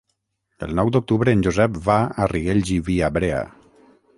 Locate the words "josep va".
1.47-1.99